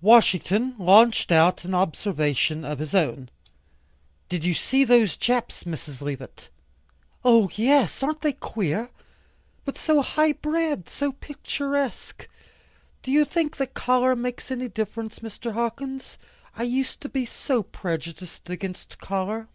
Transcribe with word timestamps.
Washington 0.00 0.74
launched 0.78 1.30
out 1.30 1.62
an 1.66 1.74
observation 1.74 2.64
of 2.64 2.78
his 2.78 2.94
own. 2.94 3.28
"Did 4.30 4.42
you 4.42 4.54
see 4.54 4.82
those 4.82 5.14
Japs, 5.14 5.66
Miss 5.66 6.00
Leavitt?" 6.00 6.48
"Oh, 7.22 7.50
yes, 7.54 8.02
aren't 8.02 8.22
they 8.22 8.32
queer. 8.32 8.88
But 9.66 9.76
so 9.76 10.00
high 10.00 10.32
bred, 10.32 10.88
so 10.88 11.12
picturesque. 11.12 12.28
Do 13.02 13.12
you 13.12 13.26
think 13.26 13.58
that 13.58 13.74
color 13.74 14.16
makes 14.16 14.50
any 14.50 14.68
difference, 14.70 15.18
Mr. 15.18 15.52
Hawkins? 15.52 16.16
I 16.56 16.62
used 16.62 17.02
to 17.02 17.10
be 17.10 17.26
so 17.26 17.62
prejudiced 17.62 18.48
against 18.48 18.98
color." 19.00 19.48